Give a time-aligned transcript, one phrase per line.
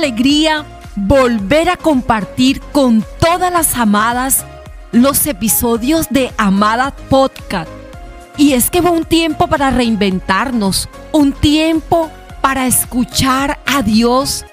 [0.00, 0.64] alegría
[0.96, 4.46] volver a compartir con todas las amadas
[4.92, 7.70] los episodios de Amada Podcast.
[8.38, 12.10] Y es que va un tiempo para reinventarnos, un tiempo
[12.40, 14.46] para escuchar a Dios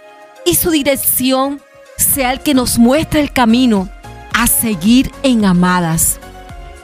[0.46, 1.62] y su dirección
[1.96, 3.88] sea el que nos muestre el camino
[4.34, 6.20] a seguir en Amadas.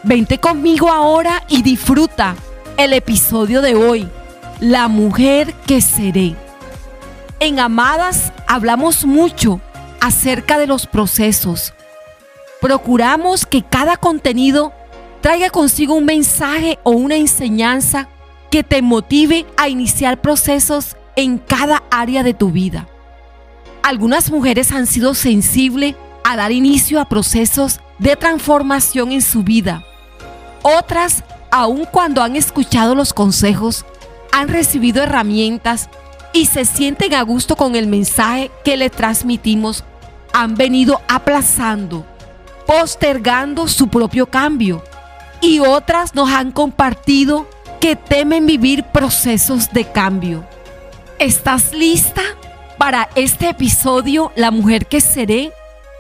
[0.04, 2.36] Vente conmigo ahora y disfruta
[2.78, 4.08] el episodio de hoy,
[4.62, 6.43] La mujer que seré.
[7.44, 9.60] En Amadas hablamos mucho
[10.00, 11.74] acerca de los procesos.
[12.62, 14.72] Procuramos que cada contenido
[15.20, 18.08] traiga consigo un mensaje o una enseñanza
[18.50, 22.88] que te motive a iniciar procesos en cada área de tu vida.
[23.82, 29.84] Algunas mujeres han sido sensibles a dar inicio a procesos de transformación en su vida.
[30.62, 33.86] Otras, aun cuando han escuchado los consejos,
[34.32, 35.90] han recibido herramientas
[36.34, 39.84] y se sienten a gusto con el mensaje que le transmitimos,
[40.34, 42.06] han venido aplazando,
[42.66, 44.84] postergando su propio cambio.
[45.42, 47.48] Y otras nos han compartido
[47.80, 50.44] que temen vivir procesos de cambio.
[51.20, 52.22] ¿Estás lista
[52.78, 55.52] para este episodio, La mujer que seré?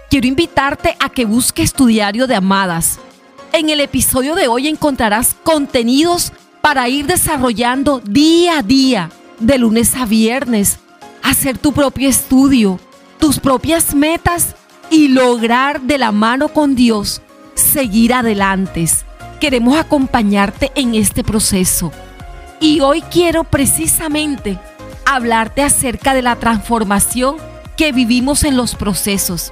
[0.09, 2.99] Quiero invitarte a que busques tu diario de amadas.
[3.51, 9.09] En el episodio de hoy encontrarás contenidos para ir desarrollando día a día
[9.45, 10.79] de lunes a viernes,
[11.21, 12.79] hacer tu propio estudio,
[13.19, 14.55] tus propias metas
[14.89, 17.21] y lograr de la mano con Dios
[17.55, 18.85] seguir adelante.
[19.39, 21.91] Queremos acompañarte en este proceso.
[22.61, 24.57] Y hoy quiero precisamente
[25.05, 27.35] hablarte acerca de la transformación
[27.75, 29.51] que vivimos en los procesos.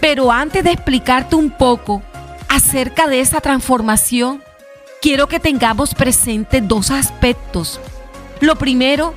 [0.00, 2.02] Pero antes de explicarte un poco
[2.48, 4.42] acerca de esa transformación,
[5.02, 7.78] quiero que tengamos presente dos aspectos
[8.40, 9.14] lo primero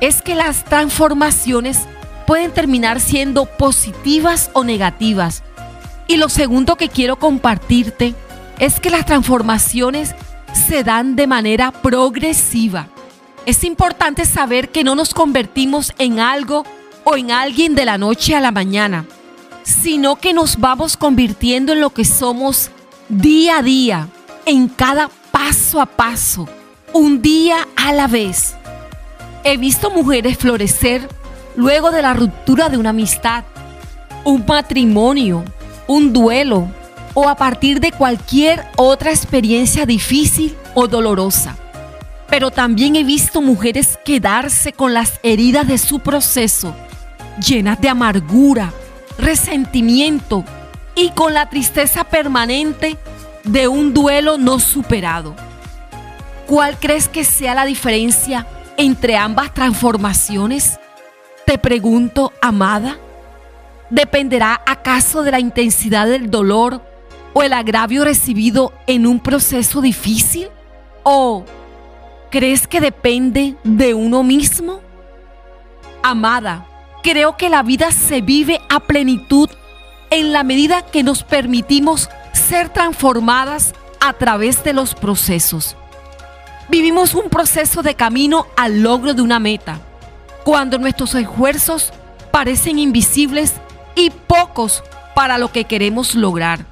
[0.00, 1.80] es que las transformaciones
[2.26, 5.42] pueden terminar siendo positivas o negativas.
[6.08, 8.14] Y lo segundo que quiero compartirte
[8.58, 10.14] es que las transformaciones
[10.52, 12.88] se dan de manera progresiva.
[13.46, 16.64] Es importante saber que no nos convertimos en algo
[17.04, 19.04] o en alguien de la noche a la mañana,
[19.62, 22.70] sino que nos vamos convirtiendo en lo que somos
[23.08, 24.08] día a día,
[24.46, 26.48] en cada paso a paso,
[26.92, 28.54] un día a la vez.
[29.44, 31.08] He visto mujeres florecer
[31.56, 33.44] luego de la ruptura de una amistad,
[34.24, 35.44] un matrimonio,
[35.88, 36.68] un duelo
[37.14, 41.56] o a partir de cualquier otra experiencia difícil o dolorosa.
[42.28, 46.74] Pero también he visto mujeres quedarse con las heridas de su proceso,
[47.44, 48.72] llenas de amargura,
[49.18, 50.44] resentimiento
[50.94, 52.96] y con la tristeza permanente
[53.44, 55.34] de un duelo no superado.
[56.46, 60.78] ¿Cuál crees que sea la diferencia entre ambas transformaciones?
[61.46, 62.98] Te pregunto, amada,
[63.90, 66.82] ¿dependerá acaso de la intensidad del dolor
[67.34, 70.48] o el agravio recibido en un proceso difícil?
[71.02, 71.44] ¿O
[72.30, 74.80] crees que depende de uno mismo?
[76.02, 76.66] Amada,
[77.02, 79.50] creo que la vida se vive a plenitud
[80.10, 85.76] en la medida que nos permitimos ser transformadas a través de los procesos.
[86.68, 89.80] Vivimos un proceso de camino al logro de una meta,
[90.44, 91.92] cuando nuestros esfuerzos
[92.30, 93.54] parecen invisibles
[93.94, 94.82] y pocos
[95.14, 96.64] para lo que queremos lograr.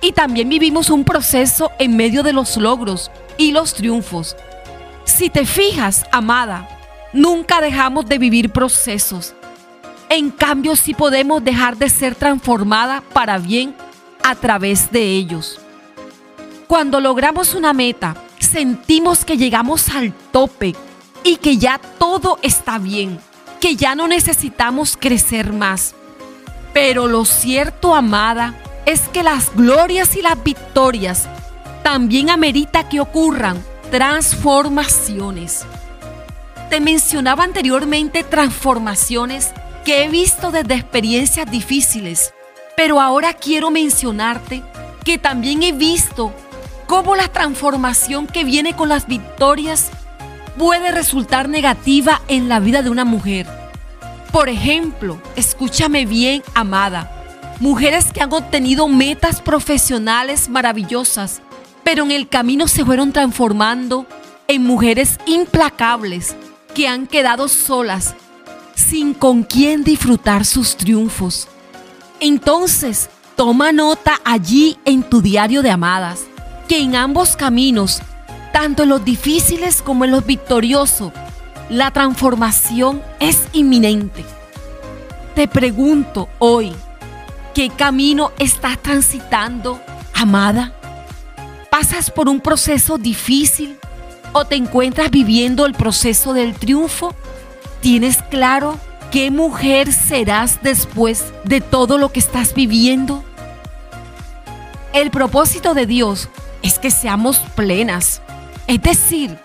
[0.00, 4.36] Y también vivimos un proceso en medio de los logros y los triunfos.
[5.04, 6.68] Si te fijas, amada,
[7.12, 9.34] nunca dejamos de vivir procesos.
[10.08, 13.74] En cambio, sí podemos dejar de ser transformada para bien
[14.22, 15.58] a través de ellos.
[16.66, 18.16] Cuando logramos una meta,
[18.56, 20.74] sentimos que llegamos al tope
[21.22, 23.20] y que ya todo está bien,
[23.60, 25.94] que ya no necesitamos crecer más.
[26.72, 28.54] Pero lo cierto, amada,
[28.86, 31.28] es que las glorias y las victorias
[31.82, 35.66] también amerita que ocurran transformaciones.
[36.70, 39.50] Te mencionaba anteriormente transformaciones
[39.84, 42.32] que he visto desde experiencias difíciles,
[42.74, 44.62] pero ahora quiero mencionarte
[45.04, 46.32] que también he visto
[46.86, 49.90] cómo la transformación que viene con las victorias
[50.56, 53.46] puede resultar negativa en la vida de una mujer.
[54.32, 57.12] Por ejemplo, escúchame bien, amada,
[57.60, 61.42] mujeres que han obtenido metas profesionales maravillosas,
[61.84, 64.06] pero en el camino se fueron transformando
[64.48, 66.36] en mujeres implacables
[66.74, 68.14] que han quedado solas,
[68.74, 71.48] sin con quién disfrutar sus triunfos.
[72.20, 76.26] Entonces, toma nota allí en tu diario de amadas
[76.66, 78.02] que en ambos caminos,
[78.52, 81.12] tanto en los difíciles como en los victoriosos,
[81.68, 84.24] la transformación es inminente.
[85.34, 86.72] Te pregunto hoy,
[87.54, 89.80] ¿qué camino estás transitando,
[90.14, 90.72] amada?
[91.70, 93.78] ¿Pasas por un proceso difícil
[94.32, 97.14] o te encuentras viviendo el proceso del triunfo?
[97.80, 98.78] ¿Tienes claro
[99.10, 103.22] qué mujer serás después de todo lo que estás viviendo?
[104.92, 106.30] El propósito de Dios
[106.66, 108.20] es que seamos plenas,
[108.66, 109.38] es decir,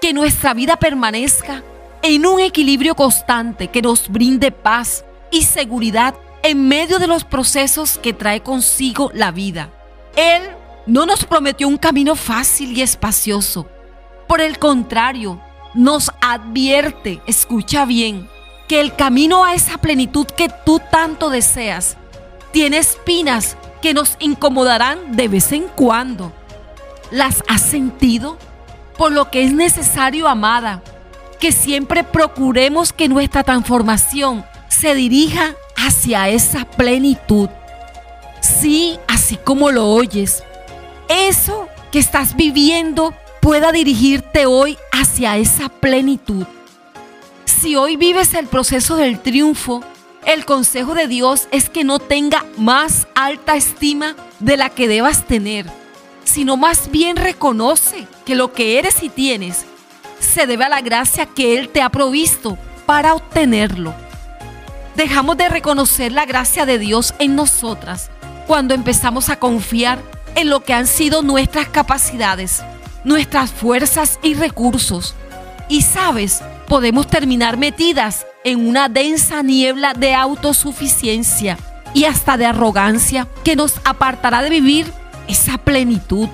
[0.00, 1.64] que nuestra vida permanezca
[2.02, 6.14] en un equilibrio constante que nos brinde paz y seguridad
[6.44, 9.70] en medio de los procesos que trae consigo la vida.
[10.14, 10.42] Él
[10.86, 13.68] no nos prometió un camino fácil y espacioso.
[14.28, 15.40] Por el contrario,
[15.74, 18.28] nos advierte, escucha bien,
[18.68, 21.96] que el camino a esa plenitud que tú tanto deseas
[22.52, 26.32] tiene espinas que nos incomodarán de vez en cuando.
[27.10, 28.38] ¿Las has sentido?
[28.96, 30.82] Por lo que es necesario, amada,
[31.40, 37.48] que siempre procuremos que nuestra transformación se dirija hacia esa plenitud.
[38.40, 40.42] Sí, así como lo oyes,
[41.08, 46.46] eso que estás viviendo pueda dirigirte hoy hacia esa plenitud.
[47.44, 49.82] Si hoy vives el proceso del triunfo,
[50.26, 55.26] el consejo de Dios es que no tenga más alta estima de la que debas
[55.26, 55.66] tener,
[56.28, 59.64] sino más bien reconoce que lo que eres y tienes
[60.20, 63.94] se debe a la gracia que Él te ha provisto para obtenerlo.
[64.94, 68.10] Dejamos de reconocer la gracia de Dios en nosotras
[68.46, 70.02] cuando empezamos a confiar
[70.34, 72.62] en lo que han sido nuestras capacidades,
[73.04, 75.14] nuestras fuerzas y recursos.
[75.70, 81.56] Y sabes, podemos terminar metidas en una densa niebla de autosuficiencia
[81.94, 84.92] y hasta de arrogancia que nos apartará de vivir
[85.28, 86.28] esa plenitud.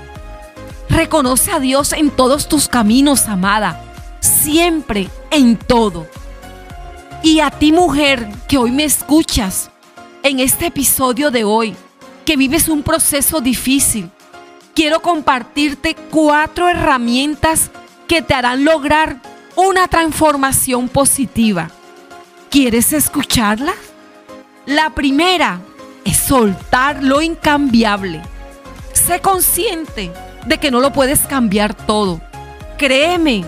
[0.88, 3.82] Reconoce a Dios en todos tus caminos, amada,
[4.20, 6.06] siempre, en todo.
[7.23, 9.70] Y a ti, mujer, que hoy me escuchas
[10.23, 11.76] en este episodio de hoy,
[12.25, 14.11] que vives un proceso difícil,
[14.75, 17.70] quiero compartirte cuatro herramientas
[18.08, 19.20] que te harán lograr
[19.56, 21.70] una transformación positiva.
[22.50, 23.76] ¿Quieres escucharlas?
[24.67, 25.61] La primera
[26.05, 28.23] es soltar lo incambiable.
[29.06, 30.11] Sé consciente
[30.47, 32.23] de que no lo puedes cambiar todo.
[32.79, 33.45] Créeme,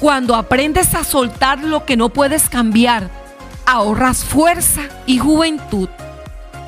[0.00, 3.08] cuando aprendes a soltar lo que no puedes cambiar,
[3.66, 5.88] ahorras fuerza y juventud.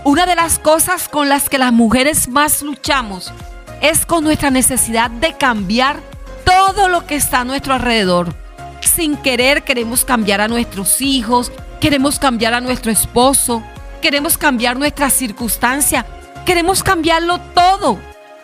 [0.05, 3.33] Una de las cosas con las que las mujeres más luchamos
[3.81, 6.01] es con nuestra necesidad de cambiar
[6.45, 8.33] todo lo que está a nuestro alrededor.
[8.81, 11.51] Sin querer queremos cambiar a nuestros hijos,
[11.81, 13.65] queremos cambiar a nuestro esposo,
[14.01, 16.07] queremos cambiar nuestra circunstancia,
[16.47, 17.99] queremos cambiarlo todo,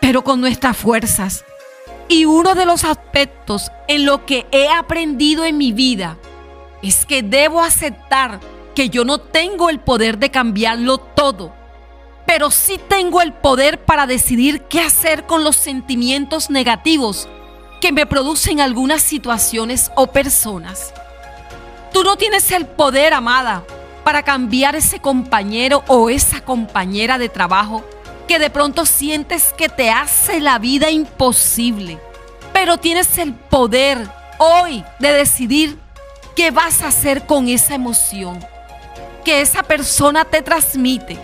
[0.04, 1.46] pero con nuestras fuerzas.
[2.08, 6.18] Y uno de los aspectos en lo que he aprendido en mi vida
[6.82, 8.38] es que debo aceptar
[8.74, 11.54] que yo no tengo el poder de cambiarlo todo,
[12.26, 17.26] pero sí tengo el poder para decidir qué hacer con los sentimientos negativos
[17.80, 20.92] que me producen algunas situaciones o personas.
[21.94, 23.64] Tú no tienes el poder, amada,
[24.04, 27.82] para cambiar ese compañero o esa compañera de trabajo
[28.26, 31.98] que de pronto sientes que te hace la vida imposible.
[32.52, 35.78] Pero tienes el poder hoy de decidir
[36.34, 38.44] qué vas a hacer con esa emoción
[39.24, 41.18] que esa persona te transmite.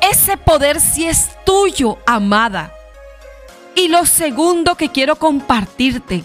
[0.00, 2.74] Ese poder sí es tuyo, amada.
[3.74, 6.24] Y lo segundo que quiero compartirte,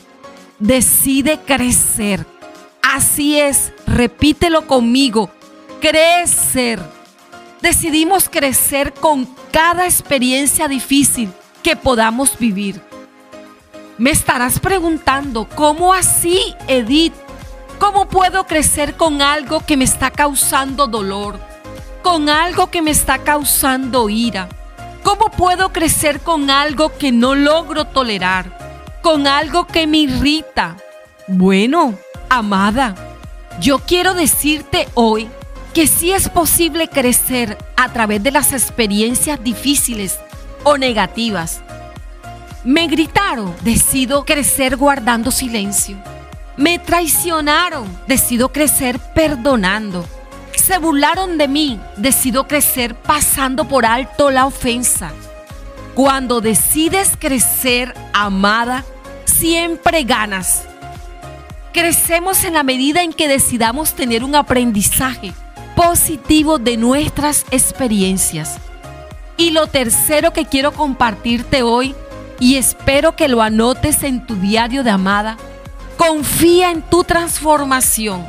[0.59, 2.25] decide crecer.
[2.81, 5.29] Así es, repítelo conmigo,
[5.79, 6.81] crecer.
[7.61, 11.31] Decidimos crecer con cada experiencia difícil
[11.63, 12.81] que podamos vivir.
[13.97, 17.13] Me estarás preguntando, ¿cómo así, Edith?
[17.79, 21.39] ¿Cómo puedo crecer con algo que me está causando dolor?
[22.03, 24.49] Con algo que me está causando ira.
[25.01, 28.99] ¿Cómo puedo crecer con algo que no logro tolerar?
[29.01, 30.77] Con algo que me irrita.
[31.27, 31.95] Bueno,
[32.29, 32.93] amada,
[33.59, 35.27] yo quiero decirte hoy
[35.77, 40.17] que sí es posible crecer a través de las experiencias difíciles
[40.63, 41.61] o negativas.
[42.63, 45.95] Me gritaron, decido crecer guardando silencio.
[46.55, 50.03] Me traicionaron, decido crecer perdonando.
[50.55, 55.11] Se burlaron de mí, decido crecer pasando por alto la ofensa.
[55.93, 58.83] Cuando decides crecer, amada,
[59.25, 60.63] siempre ganas.
[61.71, 65.35] Crecemos en la medida en que decidamos tener un aprendizaje
[65.77, 68.57] positivo de nuestras experiencias.
[69.37, 71.95] Y lo tercero que quiero compartirte hoy,
[72.39, 75.37] y espero que lo anotes en tu diario de amada,
[75.97, 78.23] Confía en tu transformación.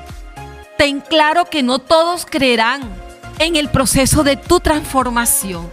[0.78, 2.80] Ten claro que no todos creerán
[3.38, 5.70] en el proceso de tu transformación.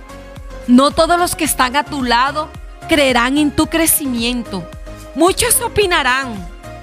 [0.68, 2.50] No todos los que están a tu lado
[2.90, 4.70] creerán en tu crecimiento.
[5.16, 6.36] Muchos opinarán,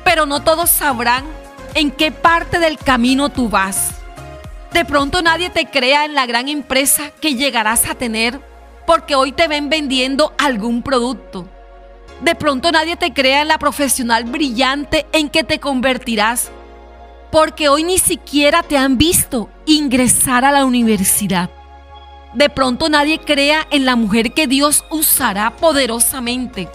[0.03, 1.27] pero no todos sabrán
[1.75, 4.02] en qué parte del camino tú vas.
[4.73, 8.41] De pronto nadie te crea en la gran empresa que llegarás a tener
[8.87, 11.47] porque hoy te ven vendiendo algún producto.
[12.23, 16.50] De pronto nadie te crea en la profesional brillante en que te convertirás
[17.31, 21.50] porque hoy ni siquiera te han visto ingresar a la universidad.
[22.33, 26.69] De pronto nadie crea en la mujer que Dios usará poderosamente,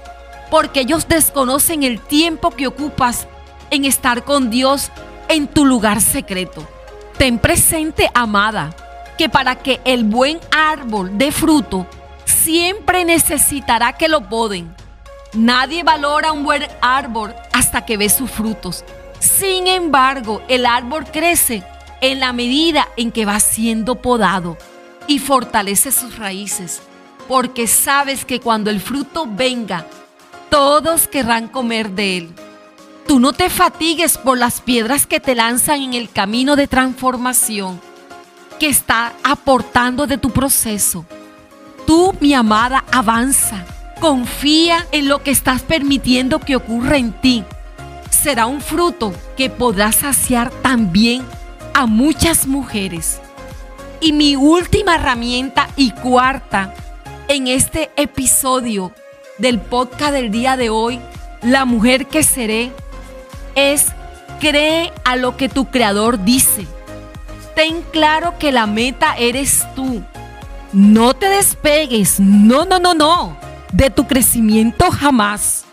[0.52, 3.28] porque ellos desconocen el tiempo que ocupas
[3.72, 4.92] en estar con Dios
[5.30, 6.68] en tu lugar secreto.
[7.18, 8.76] Ten presente, amada,
[9.18, 11.88] que para que el buen árbol dé fruto,
[12.26, 14.74] siempre necesitará que lo poden.
[15.34, 18.86] Nadie valora un buen árbol hasta que ve sus frutos.
[19.20, 21.64] Sin embargo, el árbol crece
[22.02, 24.56] en la medida en que va siendo podado
[25.08, 26.82] y fortalece sus raíces,
[27.28, 29.86] porque sabes que cuando el fruto venga,
[30.50, 32.36] todos querrán comer de él.
[33.08, 37.80] Tú no te fatigues por las piedras que te lanzan en el camino de transformación
[38.60, 41.06] que está aportando de tu proceso.
[41.86, 43.66] Tú, mi amada, avanza.
[44.02, 47.46] Confía en lo que estás permitiendo que ocurra en ti.
[48.10, 51.24] Será un fruto que podrá saciar también
[51.74, 53.22] a muchas mujeres.
[54.02, 56.74] Y mi última herramienta y cuarta
[57.30, 58.92] en este episodio
[59.38, 61.00] del podcast del día de hoy,
[61.42, 62.72] La mujer que seré,
[63.58, 63.88] es
[64.40, 66.68] cree a lo que tu creador dice.
[67.56, 70.04] Ten claro que la meta eres tú.
[70.72, 73.36] No te despegues, no, no, no, no,
[73.72, 75.66] de tu crecimiento jamás.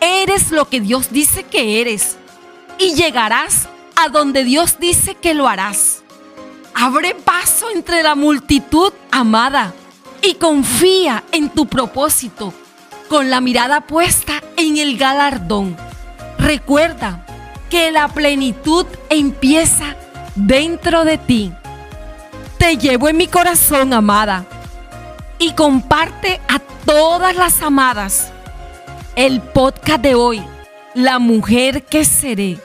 [0.00, 2.18] Eres lo que Dios dice que eres
[2.78, 6.02] y llegarás a donde Dios dice que lo harás.
[6.74, 9.72] Abre paso entre la multitud amada
[10.22, 12.52] y confía en tu propósito
[13.08, 15.87] con la mirada puesta en el galardón.
[16.48, 17.26] Recuerda
[17.68, 19.94] que la plenitud empieza
[20.34, 21.52] dentro de ti.
[22.56, 24.46] Te llevo en mi corazón, amada,
[25.38, 28.32] y comparte a todas las amadas
[29.14, 30.42] el podcast de hoy,
[30.94, 32.56] La mujer que seré.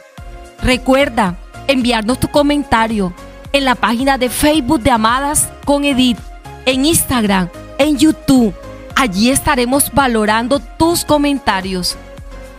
[0.61, 1.35] Recuerda
[1.67, 3.13] enviarnos tu comentario
[3.51, 6.19] en la página de Facebook de Amadas con Edith,
[6.65, 8.55] en Instagram, en YouTube.
[8.95, 11.97] Allí estaremos valorando tus comentarios.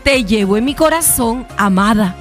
[0.05, 2.15] Te llevo en mi corazón, amada.